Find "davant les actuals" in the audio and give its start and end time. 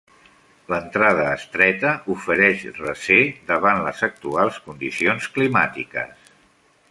3.51-4.59